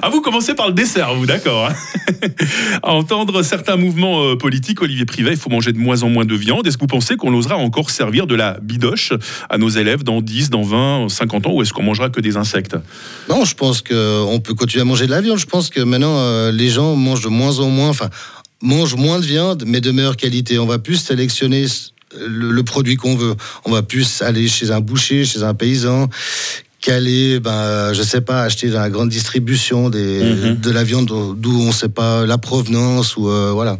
ah, 0.02 0.08
vous 0.10 0.20
commencez 0.20 0.54
par 0.54 0.68
le 0.68 0.72
dessert, 0.74 1.14
vous, 1.14 1.26
d'accord. 1.26 1.66
hein. 1.66 1.74
à 2.82 2.92
entendre 2.92 3.42
certains 3.42 3.76
mouvements 3.76 4.22
euh, 4.24 4.36
politiques, 4.36 4.82
Olivier 4.82 5.04
Privet, 5.04 5.32
il 5.32 5.36
faut 5.36 5.50
manger 5.50 5.72
de 5.72 5.78
moins 5.78 6.02
en 6.02 6.08
moins 6.08 6.24
de 6.24 6.34
viande. 6.34 6.66
Est-ce 6.66 6.76
que 6.76 6.82
vous 6.82 6.86
pensez 6.86 7.16
qu'on 7.16 7.32
osera 7.34 7.56
encore 7.56 7.90
servir 7.90 8.26
de 8.26 8.34
la 8.34 8.58
bidoche 8.62 9.12
à 9.48 9.58
nos 9.58 9.68
élèves 9.68 10.02
dans 10.04 10.20
10, 10.20 10.50
dans 10.50 10.62
20, 10.62 11.08
50 11.08 11.46
ans, 11.46 11.52
ou 11.54 11.62
est-ce 11.62 11.72
qu'on 11.72 11.82
mangera 11.82 12.10
que 12.10 12.20
des 12.20 12.36
insectes? 12.36 12.76
Non, 13.28 13.44
je 13.44 13.54
pense 13.54 13.80
qu'on 13.82 14.40
peut 14.42 14.54
continuer 14.54 14.82
à 14.82 14.84
manger 14.84 15.06
de 15.06 15.10
la 15.10 15.20
viande. 15.20 15.38
Je 15.38 15.46
pense 15.46 15.70
que 15.70 15.79
maintenant, 15.84 16.16
euh, 16.18 16.52
les 16.52 16.68
gens 16.70 16.94
mangent 16.96 17.22
de 17.24 17.28
moins 17.28 17.58
en 17.58 17.68
moins, 17.68 17.88
enfin, 17.88 18.10
mangent 18.62 18.96
moins 18.96 19.18
de 19.20 19.24
viande, 19.24 19.64
mais 19.66 19.80
de 19.80 19.90
meilleure 19.90 20.16
qualité. 20.16 20.58
On 20.58 20.66
va 20.66 20.78
plus 20.78 20.96
sélectionner 20.96 21.66
le, 22.18 22.50
le 22.50 22.62
produit 22.62 22.96
qu'on 22.96 23.16
veut. 23.16 23.34
On 23.64 23.70
va 23.72 23.82
plus 23.82 24.22
aller 24.22 24.48
chez 24.48 24.70
un 24.70 24.80
boucher, 24.80 25.24
chez 25.24 25.42
un 25.42 25.54
paysan, 25.54 26.08
qu'aller, 26.80 27.40
ben, 27.40 27.92
je 27.92 28.02
sais 28.02 28.22
pas, 28.22 28.42
acheter 28.42 28.68
dans 28.70 28.80
la 28.80 28.88
grande 28.90 29.10
distribution 29.10 29.90
des, 29.90 30.22
Mhm. 30.22 30.56
de 30.56 30.70
la 30.70 30.82
viande 30.82 31.06
d'où 31.36 31.60
on 31.60 31.66
ne 31.66 31.72
sait 31.72 31.90
pas 31.90 32.24
la 32.24 32.38
provenance 32.38 33.16
ou 33.16 33.28
euh, 33.28 33.50
voilà. 33.52 33.78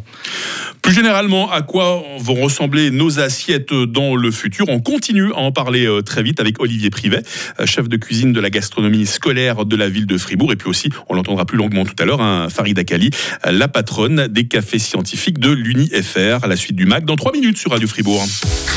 Plus 0.90 0.96
généralement, 0.96 1.48
à 1.52 1.62
quoi 1.62 2.02
vont 2.18 2.34
ressembler 2.34 2.90
nos 2.90 3.20
assiettes 3.20 3.72
dans 3.72 4.16
le 4.16 4.32
futur 4.32 4.64
On 4.68 4.80
continue 4.80 5.32
à 5.34 5.36
en 5.36 5.52
parler 5.52 5.86
euh, 5.86 6.02
très 6.02 6.20
vite 6.20 6.40
avec 6.40 6.60
Olivier 6.60 6.90
Privet, 6.90 7.22
euh, 7.60 7.64
chef 7.64 7.88
de 7.88 7.96
cuisine 7.96 8.32
de 8.32 8.40
la 8.40 8.50
gastronomie 8.50 9.06
scolaire 9.06 9.64
de 9.64 9.76
la 9.76 9.88
ville 9.88 10.06
de 10.06 10.18
Fribourg. 10.18 10.50
Et 10.50 10.56
puis 10.56 10.68
aussi, 10.68 10.88
on 11.08 11.14
l'entendra 11.14 11.44
plus 11.44 11.58
longuement 11.58 11.84
tout 11.84 11.94
à 12.00 12.04
l'heure, 12.04 12.20
hein, 12.20 12.48
Farida 12.50 12.82
Kali, 12.82 13.10
euh, 13.46 13.52
la 13.52 13.68
patronne 13.68 14.26
des 14.26 14.48
cafés 14.48 14.80
scientifiques 14.80 15.38
de 15.38 15.52
l'UNI-FR, 15.52 16.42
à 16.42 16.48
la 16.48 16.56
suite 16.56 16.74
du 16.74 16.86
MAC, 16.86 17.04
dans 17.04 17.14
3 17.14 17.30
minutes 17.30 17.58
sur 17.58 17.70
Radio 17.70 17.86
Fribourg. 17.86 18.26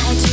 Radio. 0.06 0.28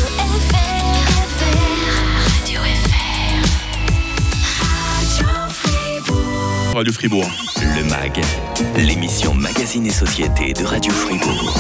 Radio 6.75 6.93
Fribourg. 6.93 7.31
Le 7.57 7.85
MAG, 7.89 8.21
l'émission 8.77 9.35
Magazine 9.35 9.87
et 9.87 9.91
Société 9.91 10.53
de 10.53 10.65
Radio 10.65 10.93
Fribourg. 10.93 11.59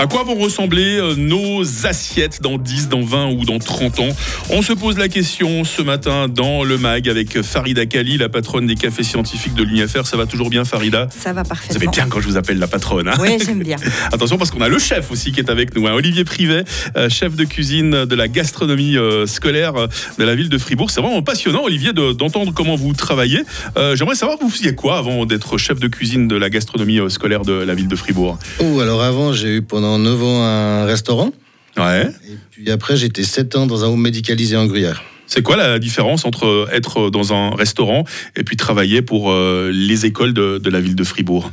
À 0.00 0.06
quoi 0.06 0.22
vont 0.22 0.36
ressembler 0.36 0.96
euh, 0.96 1.16
nos 1.16 1.84
assiettes 1.84 2.40
dans 2.40 2.56
10, 2.56 2.88
dans 2.88 3.00
20 3.02 3.30
ou 3.32 3.44
dans 3.44 3.58
30 3.58 3.98
ans? 3.98 4.08
On 4.48 4.62
se 4.62 4.72
pose 4.72 4.96
la 4.96 5.08
question 5.08 5.64
ce 5.64 5.82
matin 5.82 6.28
dans 6.28 6.62
le 6.62 6.78
MAG 6.78 7.08
avec 7.08 7.42
Farida 7.42 7.84
Kali, 7.84 8.16
la 8.16 8.28
patronne 8.28 8.66
des 8.68 8.76
cafés 8.76 9.02
scientifiques 9.02 9.54
de 9.54 9.64
l'UNI-FR. 9.64 10.06
Ça 10.06 10.16
va 10.16 10.26
toujours 10.26 10.50
bien, 10.50 10.64
Farida? 10.64 11.08
Ça 11.10 11.32
va 11.32 11.42
Vous 11.42 11.48
parfaitement. 11.48 11.80
savez 11.80 11.88
bien 11.88 12.06
quand 12.08 12.20
je 12.20 12.28
vous 12.28 12.36
appelle 12.36 12.60
la 12.60 12.68
patronne. 12.68 13.08
hein 13.08 13.14
Oui, 13.18 13.38
j'aime 13.44 13.64
bien. 13.64 13.76
Attention 14.12 14.38
parce 14.38 14.52
qu'on 14.52 14.60
a 14.60 14.68
le 14.68 14.78
chef 14.78 15.10
aussi 15.10 15.32
qui 15.32 15.40
est 15.40 15.50
avec 15.50 15.74
nous, 15.74 15.88
hein, 15.88 15.92
Olivier 15.94 16.22
Privet, 16.22 16.62
euh, 16.96 17.08
chef 17.08 17.34
de 17.34 17.42
cuisine 17.44 18.04
de 18.04 18.14
la 18.14 18.28
gastronomie 18.28 18.96
euh, 18.96 19.26
scolaire 19.26 19.72
de 20.18 20.24
la 20.24 20.34
ville 20.36 20.48
de 20.48 20.58
Fribourg. 20.58 20.92
C'est 20.92 21.00
vraiment 21.00 21.22
passionnant, 21.22 21.64
Olivier, 21.64 21.92
de- 21.92 22.12
d'entendre 22.12 22.52
comment 22.54 22.76
vous 22.76 22.92
travaillez. 22.92 23.42
Euh, 23.76 23.96
J'aimerais 23.96 24.14
savoir, 24.14 24.38
vous 24.40 24.48
faisiez 24.48 24.76
quoi 24.76 24.98
avant 24.98 25.26
d'être 25.26 25.58
chef 25.58 25.80
de 25.80 25.88
cuisine 25.88 26.28
de 26.28 26.36
la 26.38 26.50
gastronomie 26.50 27.00
euh, 27.00 27.08
scolaire 27.08 27.42
de 27.42 27.52
la 27.52 27.74
ville 27.74 27.88
de 27.88 27.96
Fribourg 27.96 28.38
Oh, 28.60 28.80
alors 28.80 29.02
avant, 29.02 29.32
j'ai 29.32 29.56
eu 29.56 29.62
pendant 29.62 29.98
9 29.98 30.22
ans 30.22 30.42
un 30.42 30.84
restaurant. 30.84 31.32
Ouais. 31.76 32.06
Et 32.28 32.36
puis 32.50 32.70
après, 32.70 32.96
j'étais 32.96 33.22
7 33.22 33.56
ans 33.56 33.66
dans 33.66 33.84
un 33.84 33.88
home 33.88 34.00
médicalisé 34.00 34.56
en 34.56 34.66
Gruyère. 34.66 35.02
C'est 35.26 35.42
quoi 35.42 35.56
la 35.56 35.78
différence 35.78 36.24
entre 36.24 36.68
être 36.72 37.10
dans 37.10 37.32
un 37.34 37.54
restaurant 37.54 38.04
et 38.34 38.44
puis 38.44 38.56
travailler 38.56 39.02
pour 39.02 39.30
euh, 39.30 39.70
les 39.72 40.06
écoles 40.06 40.32
de, 40.32 40.58
de 40.58 40.70
la 40.70 40.80
ville 40.80 40.96
de 40.96 41.04
Fribourg? 41.04 41.52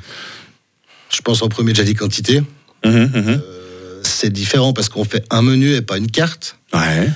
Je 1.13 1.21
pense 1.21 1.41
en 1.41 1.49
premier 1.49 1.73
déjà 1.73 1.83
des 1.83 1.93
quantités. 1.93 2.41
Mhm, 2.85 3.11
mhm. 3.13 3.41
C'est 4.03 4.31
différent 4.31 4.71
parce 4.71 4.87
qu'on 4.87 5.03
fait 5.03 5.25
un 5.29 5.41
menu 5.41 5.73
et 5.73 5.81
pas 5.81 5.97
une 5.97 6.09
carte. 6.09 6.57
Ouais. 6.73 7.09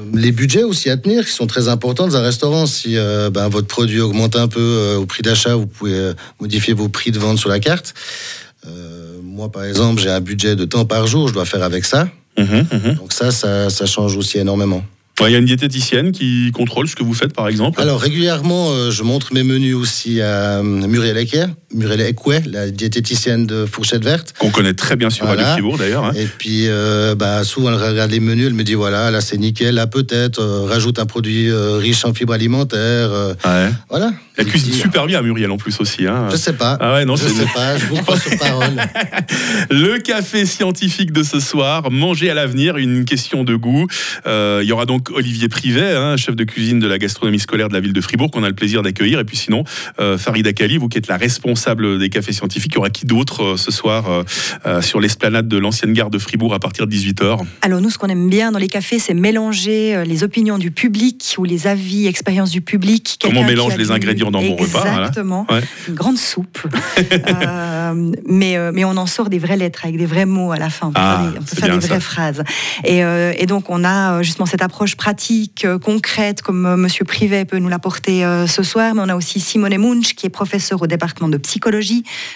Euh, 0.00 0.04
les 0.14 0.32
budgets 0.32 0.62
aussi 0.62 0.90
à 0.90 0.96
tenir 0.96 1.24
qui 1.24 1.32
sont 1.32 1.46
très 1.46 1.68
importants 1.68 2.06
dans 2.06 2.16
un 2.16 2.22
restaurant. 2.22 2.66
Si 2.66 2.96
euh, 2.96 3.30
ben, 3.30 3.48
votre 3.48 3.66
produit 3.66 4.00
augmente 4.00 4.36
un 4.36 4.48
peu 4.48 4.60
euh, 4.60 4.96
au 4.96 5.06
prix 5.06 5.22
d'achat, 5.22 5.54
vous 5.54 5.66
pouvez 5.66 6.12
modifier 6.40 6.74
vos 6.74 6.88
prix 6.88 7.10
de 7.10 7.18
vente 7.18 7.38
sur 7.38 7.48
la 7.48 7.60
carte. 7.60 7.94
Moi, 9.22 9.50
par 9.50 9.64
exemple, 9.64 10.02
j'ai 10.02 10.10
un 10.10 10.20
budget 10.20 10.54
de 10.54 10.66
temps 10.66 10.84
par 10.84 11.06
jour, 11.06 11.28
je 11.28 11.32
dois 11.32 11.46
faire 11.46 11.62
avec 11.62 11.86
ça. 11.86 12.08
Mhm, 12.36 12.66
mhm. 12.70 12.94
Donc 12.96 13.12
ça, 13.12 13.30
ça, 13.30 13.70
ça 13.70 13.86
change 13.86 14.16
aussi 14.16 14.38
énormément. 14.38 14.84
Il 15.28 15.32
y 15.32 15.34
a 15.34 15.38
une 15.38 15.44
diététicienne 15.44 16.12
qui 16.12 16.50
contrôle 16.52 16.88
ce 16.88 16.96
que 16.96 17.02
vous 17.02 17.14
faites, 17.14 17.34
par 17.34 17.48
exemple. 17.48 17.80
Alors 17.80 18.00
régulièrement, 18.00 18.70
euh, 18.70 18.90
je 18.90 19.02
montre 19.02 19.34
mes 19.34 19.42
menus 19.42 19.74
aussi 19.74 20.20
à 20.20 20.58
euh, 20.58 20.62
Muriel 20.62 21.16
Ecker, 21.18 21.46
Muriel 21.72 22.00
Ekwe, 22.00 22.42
la 22.50 22.68
diététicienne 22.70 23.46
de 23.46 23.64
Fourchette 23.64 24.02
Verte. 24.04 24.34
Qu'on 24.38 24.50
connaît 24.50 24.74
très 24.74 24.96
bien 24.96 25.08
sur 25.08 25.24
Radio 25.26 25.40
Voilà. 25.42 25.52
Fribourg, 25.54 25.78
d'ailleurs. 25.78 26.04
hein. 26.04 26.12
Et 26.16 26.26
puis, 26.26 26.64
euh, 26.66 27.14
bah, 27.14 27.44
souvent, 27.44 27.68
elle 27.72 27.82
regarde 27.90 28.10
les 28.10 28.18
menus, 28.20 28.46
elle 28.48 28.54
me 28.54 28.64
dit 28.64 28.74
voilà, 28.74 29.10
là 29.12 29.20
c'est 29.20 29.36
nickel, 29.38 29.76
là 29.76 29.86
peut-être, 29.86 30.40
euh, 30.40 30.66
rajoute 30.68 30.98
un 30.98 31.06
produit 31.06 31.48
euh, 31.48 31.76
riche 31.76 32.04
en 32.04 32.12
fibres 32.12 32.32
alimentaires. 32.32 33.10
Ouais. 33.44 33.68
voilà. 33.88 34.12
Elle 34.36 34.46
cuisine 34.46 34.72
super 34.72 35.06
bien, 35.06 35.20
Muriel, 35.22 35.50
en 35.50 35.58
plus 35.58 35.78
aussi. 35.80 36.06
hein. 36.06 36.28
Je 36.30 36.36
sais 36.36 36.54
pas. 36.54 36.76
Ah 36.80 36.94
ouais, 36.94 37.04
non, 37.04 37.14
je 37.16 37.28
sais 37.28 37.46
pas, 37.54 37.76
je 37.76 37.84
vous 37.86 37.96
crois 37.96 38.18
sur 38.18 38.36
parole. 38.38 38.74
Le 39.70 39.98
café 39.98 40.46
scientifique 40.46 41.12
de 41.12 41.22
ce 41.22 41.38
soir, 41.40 41.90
manger 41.90 42.30
à 42.30 42.34
l'avenir, 42.34 42.78
une 42.78 43.04
question 43.04 43.44
de 43.44 43.54
goût. 43.54 43.86
Il 44.26 44.64
y 44.66 44.72
aura 44.72 44.86
donc 44.86 45.10
Olivier 45.10 45.48
Privet, 45.48 45.94
hein, 45.94 46.16
chef 46.16 46.34
de 46.36 46.44
cuisine 46.44 46.80
de 46.80 46.86
la 46.88 46.98
gastronomie 46.98 47.38
scolaire 47.38 47.68
de 47.68 47.74
la 47.74 47.80
ville 47.80 47.92
de 47.92 48.00
Fribourg, 48.00 48.30
qu'on 48.30 48.42
a 48.42 48.48
le 48.48 48.54
plaisir 48.54 48.82
d'accueillir. 48.82 49.20
Et 49.20 49.24
puis 49.24 49.36
sinon, 49.36 49.62
euh, 50.00 50.16
Farida 50.18 50.52
Kali, 50.52 50.78
vous 50.78 50.88
qui 50.88 50.98
êtes 50.98 51.06
la 51.08 51.16
responsable 51.18 51.59
des 51.98 52.08
cafés 52.10 52.32
scientifiques. 52.32 52.72
Il 52.72 52.76
y 52.76 52.78
aura 52.78 52.90
qui 52.90 53.06
d'autre 53.06 53.42
euh, 53.44 53.56
ce 53.56 53.70
soir 53.70 54.10
euh, 54.10 54.22
euh, 54.66 54.82
sur 54.82 55.00
l'esplanade 55.00 55.48
de 55.48 55.56
l'ancienne 55.58 55.92
gare 55.92 56.10
de 56.10 56.18
Fribourg 56.18 56.54
à 56.54 56.58
partir 56.58 56.86
de 56.86 56.92
18h 56.94 57.40
Alors 57.62 57.80
nous, 57.80 57.90
ce 57.90 57.98
qu'on 57.98 58.08
aime 58.08 58.28
bien 58.28 58.52
dans 58.52 58.58
les 58.58 58.68
cafés, 58.68 58.98
c'est 58.98 59.14
mélanger 59.14 60.04
les 60.04 60.22
opinions 60.24 60.58
du 60.58 60.70
public 60.70 61.34
ou 61.38 61.44
les 61.44 61.66
avis, 61.66 62.06
expériences 62.06 62.50
du 62.50 62.60
public. 62.60 63.18
Comment 63.22 63.40
on 63.40 63.44
mélange 63.44 63.76
les 63.76 63.86
du- 63.86 63.92
ingrédients 63.92 64.30
dans 64.30 64.42
mon 64.42 64.56
repas, 64.56 64.80
voilà. 64.80 64.98
Exactement. 65.08 65.46
Ouais. 65.50 65.60
Une 65.88 65.94
grande 65.94 66.18
soupe. 66.18 66.58
Euh, 67.40 68.12
mais, 68.26 68.56
mais 68.72 68.84
on 68.84 68.96
en 68.96 69.06
sort 69.06 69.30
des 69.30 69.38
vraies 69.38 69.56
lettres 69.56 69.80
avec 69.84 69.96
des 69.96 70.06
vrais 70.06 70.26
mots 70.26 70.52
à 70.52 70.58
la 70.58 70.70
fin. 70.70 70.88
On 70.88 70.92
peut 70.92 71.00
Ah, 71.02 71.22
faire 71.22 71.32
des, 71.32 71.38
peut 71.40 71.56
faire 71.56 71.80
ça. 71.80 71.86
vraies 71.88 72.00
phrases. 72.00 72.42
Et, 72.84 73.04
euh, 73.04 73.32
et 73.36 73.46
donc 73.46 73.68
on 73.70 73.84
a 73.84 74.22
justement 74.22 74.46
cette 74.46 74.62
approche 74.62 74.96
pratique, 74.96 75.66
concrète, 75.82 76.42
comme 76.42 76.76
Monsieur 76.76 77.04
Privet 77.04 77.44
peut 77.44 77.58
nous 77.58 77.68
l'apporter 77.68 78.24
euh, 78.24 78.46
ce 78.46 78.62
soir. 78.62 78.94
Mais 78.94 79.02
on 79.04 79.08
a 79.08 79.16
aussi 79.16 79.40
Simone 79.40 79.76
Munch, 79.78 80.14
qui 80.14 80.26
est 80.26 80.30
professeur 80.30 80.82
au 80.82 80.86
département 80.86 81.28
de 81.28 81.36
psychologie 81.36 81.49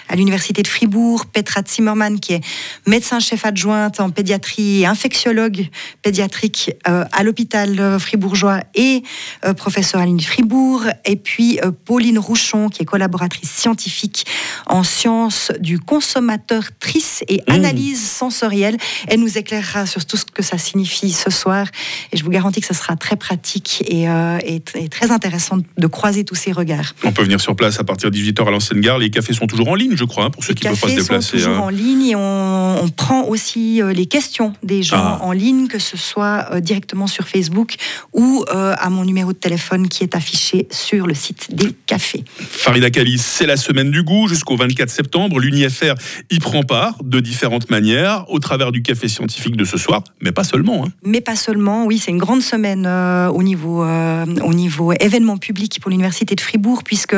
à 0.09 0.15
l'université 0.15 0.61
de 0.61 0.67
Fribourg. 0.67 1.25
Petra 1.25 1.61
Zimmermann, 1.65 2.19
qui 2.19 2.33
est 2.33 2.41
médecin-chef 2.87 3.45
adjointe 3.45 3.99
en 3.99 4.09
pédiatrie 4.09 4.81
et 4.81 4.85
infectiologue 4.85 5.67
pédiatrique 6.01 6.71
euh, 6.87 7.05
à 7.11 7.23
l'hôpital 7.23 7.79
euh, 7.79 7.99
fribourgeois 7.99 8.61
et 8.73 9.03
euh, 9.45 9.53
professeur 9.53 10.01
à 10.01 10.05
l'Uni 10.05 10.23
Fribourg. 10.23 10.83
Et 11.05 11.15
puis 11.15 11.59
Pauline 11.85 12.19
Rouchon, 12.19 12.69
qui 12.69 12.81
est 12.81 12.85
collaboratrice 12.85 13.51
scientifique 13.51 14.25
en 14.67 14.83
sciences 14.83 15.51
du 15.59 15.79
consommateur 15.79 16.63
trice 16.79 17.23
et 17.27 17.41
Mmh. 17.47 17.53
analyse 17.53 18.09
sensorielle. 18.09 18.77
Elle 19.07 19.19
nous 19.19 19.37
éclairera 19.37 19.85
sur 19.85 20.05
tout 20.05 20.17
ce 20.17 20.25
que 20.25 20.43
ça 20.43 20.57
signifie 20.57 21.11
ce 21.11 21.29
soir. 21.29 21.67
Et 22.11 22.17
je 22.17 22.23
vous 22.23 22.29
garantis 22.29 22.61
que 22.61 22.67
ce 22.67 22.73
sera 22.73 22.95
très 22.95 23.15
pratique 23.15 23.83
et, 23.87 24.09
euh, 24.09 24.39
et 24.45 24.89
très 24.89 25.11
intéressant 25.11 25.57
de 25.77 25.87
croiser 25.87 26.23
tous 26.23 26.35
ces 26.35 26.51
regards. 26.51 26.93
On 27.03 27.11
peut 27.11 27.23
venir 27.23 27.39
sur 27.41 27.55
place 27.55 27.79
à 27.79 27.83
partir 27.83 28.11
de 28.11 28.17
18h 28.17 28.47
à 28.47 28.51
l'ancienne 28.51 28.81
gare. 28.81 28.99
Les 29.05 29.11
cafés 29.11 29.33
sont 29.33 29.45
toujours 29.45 29.67
en 29.67 29.75
ligne, 29.75 29.95
je 29.95 30.03
crois, 30.03 30.25
hein, 30.25 30.29
pour 30.31 30.43
ceux 30.43 30.53
Les 30.53 30.59
qui 30.61 30.65
ne 30.65 30.71
peuvent 30.71 30.79
pas 30.81 30.87
se 30.87 30.93
cafés 30.93 31.03
sont 31.05 31.13
déplacer. 31.13 31.37
toujours 31.37 31.53
hein. 31.57 31.59
en 31.59 31.69
ligne 31.69 32.05
et 32.07 32.15
on, 32.15 32.83
on 32.83 32.89
prend 32.89 33.23
aussi 33.25 33.81
euh, 33.83 33.93
les 33.93 34.07
questions 34.07 34.53
des 34.63 34.81
gens 34.81 34.97
Ah. 34.97 35.19
en 35.21 35.31
ligne, 35.31 35.67
que 35.67 35.77
ce 35.77 35.95
soit 35.95 36.47
euh, 36.51 36.59
directement 36.59 37.05
sur 37.05 37.27
Facebook 37.27 37.75
ou 38.13 38.43
euh, 38.53 38.73
à 38.79 38.89
mon 38.89 39.05
numéro 39.05 39.31
de 39.31 39.37
téléphone 39.37 39.87
qui 39.89 40.03
est 40.03 40.15
affiché 40.15 40.67
sur 40.71 41.05
le 41.05 41.13
site 41.13 41.53
des 41.55 41.71
cafés. 41.85 42.23
Farida 42.39 42.89
Kali, 42.89 43.19
c'est 43.19 43.45
la 43.45 43.57
semaine 43.57 43.91
du 43.91 44.01
goût 44.01 44.27
jusqu'au 44.27 44.55
24 44.57 44.89
septembre. 44.89 44.95
septembre. 45.05 45.39
L'UNIFR 45.39 45.93
y 46.31 46.39
prend 46.39 46.63
part 46.63 46.95
de 47.03 47.19
différentes 47.19 47.69
manières, 47.69 48.25
au 48.29 48.39
travers 48.39 48.71
du 48.71 48.81
café 48.81 49.07
scientifique 49.07 49.55
de 49.55 49.65
ce 49.65 49.77
soir, 49.77 50.03
mais 50.21 50.31
pas 50.31 50.43
seulement. 50.43 50.85
hein. 50.85 50.89
Mais 51.03 51.21
pas 51.21 51.35
seulement, 51.35 51.85
oui, 51.85 51.99
c'est 51.99 52.09
une 52.11 52.17
grande 52.17 52.41
semaine 52.41 52.85
euh, 52.87 53.27
au, 53.27 53.43
niveau, 53.43 53.83
euh, 53.83 54.25
au 54.43 54.53
niveau 54.55 54.93
événement 54.99 55.37
public 55.37 55.79
pour 55.79 55.91
l'Université 55.91 56.33
de 56.33 56.41
Fribourg, 56.41 56.81
puisque 56.83 57.15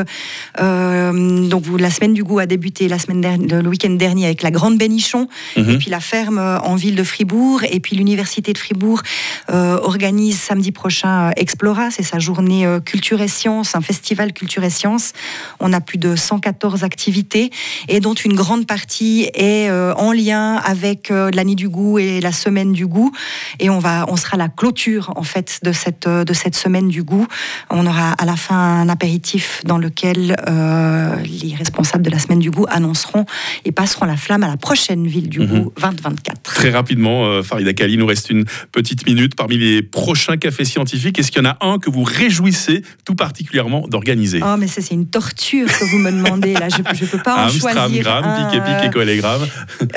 euh, 0.60 1.48
donc, 1.48 1.63
vous- 1.63 1.77
la 1.78 1.90
semaine 1.92 2.14
du 2.14 2.24
goût 2.24 2.40
a 2.40 2.46
débuté 2.46 2.88
la 2.88 3.00
semaine 3.00 3.22
dernière, 3.22 3.62
le 3.62 3.70
week-end 3.70 3.90
dernier 3.92 4.26
avec 4.26 4.42
la 4.44 4.52
Grande 4.52 4.78
Bénichon, 4.78 5.28
Mhm. 5.56 5.70
et 5.70 5.78
puis 5.78 5.90
la 5.90 6.00
ferme 6.00 6.38
euh, 6.40 6.60
en 6.60 6.76
ville 6.76 6.96
de 6.96 7.04
Fribourg, 7.04 7.62
et 7.70 7.80
puis 7.80 7.96
l'Université 7.96 8.54
de 8.54 8.58
Fribourg 8.58 9.02
euh, 9.50 9.78
organise 9.82 10.40
samedi 10.40 10.72
prochain 10.72 11.30
euh, 11.30 11.32
Explora, 11.36 11.90
c'est 11.92 12.04
sa 12.04 12.20
journée 12.20 12.66
culture 12.86 13.22
et 13.22 13.28
sciences, 13.28 13.76
un 13.76 13.82
festival 13.82 14.34
culture 14.34 14.64
et 14.64 14.70
sciences. 14.70 15.14
On 15.60 15.74
a 15.74 15.82
plus 15.82 15.98
de 15.98 16.16
114 16.16 16.84
activités, 16.84 17.52
et 17.88 18.00
dont 18.00 18.14
une 18.14 18.34
grande 18.36 18.66
partie 18.68 19.30
est 19.34 19.70
euh, 19.70 19.94
en 19.96 20.12
lien 20.12 20.56
avec 20.56 21.10
l'année 21.10 21.56
du 21.56 21.70
goût 21.70 22.00
et 22.00 22.20
la 22.22 22.32
semaine 22.32 22.74
du 22.74 22.86
goût 22.88 23.12
et 23.60 23.70
on 23.70 23.80
va 23.80 24.06
on 24.10 24.16
sera 24.18 24.38
la 24.38 24.50
clôture 24.50 25.12
en 25.16 25.24
fait 25.24 25.60
de 25.64 25.72
cette 25.72 26.08
de 26.08 26.34
cette 26.34 26.56
semaine 26.56 26.88
du 26.90 27.04
goût 27.04 27.28
on 27.70 27.86
aura 27.86 28.12
à 28.14 28.26
la 28.26 28.36
fin 28.36 28.56
un 28.56 28.90
apéritif 28.90 29.62
dans 29.66 29.78
lequel 29.78 30.36
euh, 30.48 31.16
les 31.24 31.56
responsables 31.68 32.04
de 32.04 32.10
la 32.10 32.20
semaine 32.20 32.40
du 32.40 32.50
goût 32.50 32.66
annonceront 32.70 33.26
et 33.66 33.72
passeront 33.72 34.06
la 34.06 34.16
flamme 34.18 34.44
à 34.44 34.48
la 34.48 34.58
prochaine 34.58 35.06
ville 35.06 35.28
du 35.30 35.40
Mhm. 35.40 35.48
goût 35.48 35.74
2024 35.78 36.42
Très 36.44 36.70
rapidement, 36.72 37.26
euh, 37.26 37.44
Farida 37.44 37.74
Kali, 37.74 37.98
nous 37.98 38.06
reste 38.06 38.30
une 38.30 38.46
petite 38.72 39.06
minute. 39.06 39.36
Parmi 39.36 39.58
les 39.58 39.82
prochains 39.82 40.38
cafés 40.38 40.64
scientifiques, 40.66 41.20
est-ce 41.20 41.32
qu'il 41.32 41.44
y 41.44 41.46
en 41.46 41.50
a 41.50 41.58
un 41.62 41.78
que 41.78 41.90
vous 41.90 42.04
réjouissez 42.04 42.84
tout 43.06 43.16
particulièrement 43.16 43.86
d'organiser? 43.88 44.40
Oh, 44.44 44.56
mais 44.58 44.68
ça, 44.68 44.82
c'est 44.82 44.94
une 44.94 45.08
torture 45.08 45.68
que 45.68 45.84
vous 45.92 45.98
me 45.98 46.12
demandez. 46.12 46.54
Là, 46.54 46.70
je 46.70 46.78
ne 46.78 47.08
peux 47.10 47.18
pas 47.18 47.36
en 47.36 47.48
Amstram, 47.48 47.74
choisir. 47.76 48.04
Gram, 48.04 48.24
un, 48.26 48.46
Pique 48.50 48.60
et 48.60 48.90
Pique 48.90 49.08
et 49.10 49.18
Grave. 49.18 49.50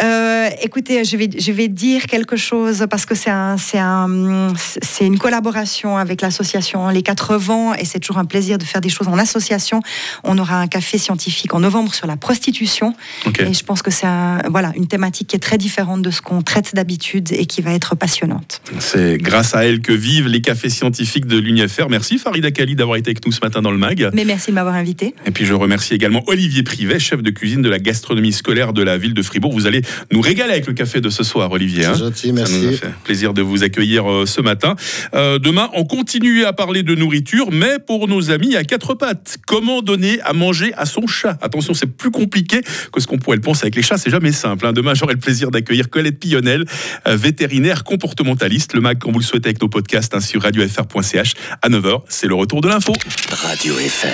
Euh, 0.02 0.48
écoutez, 0.62 1.04
je 1.04 1.16
vais, 1.16 1.30
je 1.38 1.52
vais 1.52 1.68
dire 1.68 2.06
quelque 2.06 2.36
chose 2.36 2.86
parce 2.90 3.06
que 3.06 3.14
c'est 3.14 3.30
un, 3.30 3.56
c'est 3.56 3.78
un, 3.78 4.52
c'est 4.56 5.06
une 5.06 5.18
collaboration 5.18 5.96
avec 5.96 6.20
l'association 6.20 6.88
Les 6.88 7.02
Quatre 7.02 7.36
Vents 7.36 7.74
et 7.74 7.84
c'est 7.84 8.00
toujours 8.00 8.18
un 8.18 8.24
plaisir 8.24 8.58
de 8.58 8.64
faire 8.64 8.80
des 8.80 8.88
choses 8.88 9.08
en 9.08 9.18
association. 9.18 9.80
On 10.24 10.36
aura 10.38 10.56
un 10.58 10.66
café 10.66 10.98
scientifique 10.98 11.49
en 11.54 11.60
novembre 11.60 11.94
sur 11.94 12.06
la 12.06 12.16
prostitution 12.16 12.94
et 13.38 13.52
je 13.52 13.64
pense 13.64 13.82
que 13.82 13.90
c'est 13.90 14.06
un, 14.06 14.38
voilà, 14.50 14.72
une 14.76 14.86
thématique 14.86 15.28
qui 15.28 15.36
est 15.36 15.40
très 15.40 15.58
différente 15.58 16.02
de 16.02 16.10
ce 16.10 16.20
qu'on 16.22 16.42
traite 16.42 16.74
d'habitude 16.74 17.28
et 17.32 17.46
qui 17.46 17.60
va 17.62 17.72
être 17.72 17.94
passionnante. 17.96 18.60
C'est 18.78 19.18
grâce 19.18 19.54
à 19.54 19.64
elle 19.64 19.80
que 19.80 19.92
vivent 19.92 20.28
les 20.28 20.40
cafés 20.40 20.68
scientifiques 20.70 21.26
de 21.26 21.38
l'UNIFR. 21.38 21.88
Merci 21.88 22.18
Farida 22.18 22.50
Kali 22.50 22.74
d'avoir 22.76 22.96
été 22.96 23.10
avec 23.10 23.24
nous 23.26 23.32
ce 23.32 23.40
matin 23.42 23.62
dans 23.62 23.70
le 23.70 23.78
MAG. 23.78 24.10
Mais 24.14 24.24
merci 24.24 24.50
de 24.50 24.54
m'avoir 24.54 24.74
invité. 24.74 25.14
Et 25.26 25.30
puis 25.30 25.44
je 25.46 25.54
remercie 25.54 25.94
également 25.94 26.22
Olivier 26.26 26.62
Privet, 26.62 26.98
chef 26.98 27.22
de 27.22 27.30
cuisine 27.30 27.62
de 27.62 27.68
la 27.68 27.78
gastronomie 27.78 28.32
scolaire 28.32 28.72
de 28.72 28.82
la 28.82 28.98
ville 28.98 29.14
de 29.14 29.22
Fribourg. 29.22 29.52
Vous 29.52 29.66
allez 29.66 29.82
nous 30.12 30.20
régaler 30.20 30.52
avec 30.52 30.66
le 30.66 30.72
café 30.74 31.00
de 31.00 31.10
ce 31.10 31.22
soir, 31.24 31.50
Olivier. 31.52 31.84
hein. 31.86 31.92
C'est 31.94 32.00
gentil, 32.00 32.26
Ça 32.28 32.32
nous 32.32 32.38
a 32.38 32.48
merci. 32.60 32.76
fait 32.78 32.90
plaisir 33.04 33.34
de 33.34 33.42
vous 33.42 33.62
accueillir 33.64 34.10
euh, 34.10 34.26
ce 34.26 34.40
matin. 34.40 34.76
Euh, 35.14 35.38
demain, 35.38 35.70
on 35.74 35.84
continue 35.84 36.44
à 36.44 36.52
parler 36.52 36.82
de 36.82 36.94
nourriture, 36.94 37.50
mais 37.50 37.78
pour 37.84 38.08
nos 38.08 38.30
amis 38.30 38.56
à 38.56 38.64
quatre 38.64 38.94
pattes. 38.94 39.38
Comment 39.46 39.82
donner 39.82 40.20
à 40.22 40.32
manger 40.32 40.72
à 40.76 40.84
son 40.86 41.06
chat? 41.06 41.38
Attention, 41.40 41.74
c'est 41.74 41.86
plus 41.86 42.10
compliqué 42.10 42.60
que 42.92 43.00
ce 43.00 43.06
qu'on 43.06 43.18
pourrait 43.18 43.36
le 43.36 43.42
penser 43.42 43.64
avec 43.64 43.76
les 43.76 43.82
chats. 43.82 43.98
C'est 43.98 44.10
jamais 44.10 44.32
simple. 44.32 44.66
hein. 44.66 44.72
Demain, 44.72 44.94
j'aurai 44.94 45.14
le 45.14 45.20
plaisir 45.20 45.50
d'accueillir 45.50 45.90
Colette 45.90 46.18
Pillonnel, 46.18 46.64
euh, 47.06 47.16
vétérinaire 47.16 47.84
comportementaliste. 47.84 48.74
Le 48.74 48.80
mag, 48.80 48.98
quand 48.98 49.12
vous 49.12 49.18
le 49.20 49.24
souhaitez, 49.24 49.48
avec 49.48 49.60
nos 49.62 49.68
podcasts 49.68 50.14
hein, 50.14 50.20
sur 50.20 50.42
radiofr.ch 50.42 51.32
à 51.62 51.68
9h. 51.68 52.02
C'est 52.08 52.26
le 52.26 52.34
retour 52.34 52.60
de 52.60 52.68
l'info. 52.68 52.92
Radio 53.30 53.74
FR. 53.74 54.06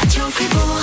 Radio 0.00 0.22
Fribourg. 0.30 0.78